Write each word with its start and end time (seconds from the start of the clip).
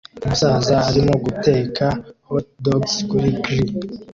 Umusaza 0.23 0.75
arimo 0.89 1.13
guteka 1.25 1.85
hotdogs 2.29 2.93
kuri 3.09 3.29
grill 3.41 3.69